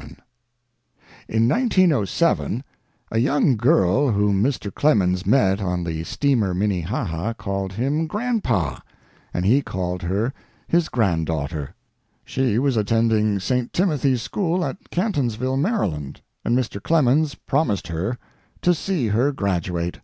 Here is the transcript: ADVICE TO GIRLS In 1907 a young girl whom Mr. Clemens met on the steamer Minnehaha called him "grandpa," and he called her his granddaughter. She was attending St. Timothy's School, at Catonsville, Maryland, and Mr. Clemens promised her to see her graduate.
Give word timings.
ADVICE 0.00 0.08
TO 0.14 1.28
GIRLS 1.28 1.28
In 1.28 1.48
1907 1.48 2.64
a 3.10 3.18
young 3.18 3.56
girl 3.58 4.10
whom 4.10 4.42
Mr. 4.42 4.72
Clemens 4.72 5.26
met 5.26 5.60
on 5.60 5.84
the 5.84 6.04
steamer 6.04 6.54
Minnehaha 6.54 7.34
called 7.34 7.74
him 7.74 8.06
"grandpa," 8.06 8.78
and 9.34 9.44
he 9.44 9.60
called 9.60 10.00
her 10.00 10.32
his 10.66 10.88
granddaughter. 10.88 11.74
She 12.24 12.58
was 12.58 12.78
attending 12.78 13.40
St. 13.40 13.74
Timothy's 13.74 14.22
School, 14.22 14.64
at 14.64 14.88
Catonsville, 14.90 15.58
Maryland, 15.58 16.22
and 16.46 16.56
Mr. 16.56 16.82
Clemens 16.82 17.34
promised 17.34 17.88
her 17.88 18.16
to 18.62 18.72
see 18.72 19.08
her 19.08 19.32
graduate. 19.32 20.00